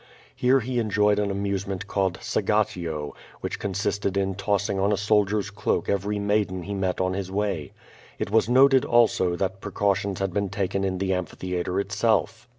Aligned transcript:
Here 0.35 0.61
he 0.61 0.79
enjoyed 0.79 1.19
an 1.19 1.29
amusement 1.29 1.85
called 1.87 2.17
"Sag 2.23 2.47
0170 2.47 2.63
VADI8. 2.63 2.89
473 2.89 3.13
gatio/^ 3.39 3.41
which 3.41 3.59
consisted 3.59 4.17
in 4.17 4.33
tossing 4.33 4.79
on 4.79 4.91
a 4.91 4.97
soldier's 4.97 5.51
cloak 5.51 5.89
every 5.89 6.17
maiden 6.17 6.63
he 6.63 6.73
met 6.73 6.99
on 6.99 7.13
his 7.13 7.29
way. 7.31 7.71
It 8.17 8.31
was 8.31 8.49
noted, 8.49 8.83
also, 8.83 9.35
that 9.35 9.61
precau 9.61 9.95
tions 9.95 10.17
had 10.17 10.33
been 10.33 10.49
taken 10.49 10.83
in 10.83 10.97
the 10.97 11.13
amphitheatre 11.13 11.79
itself. 11.79 12.47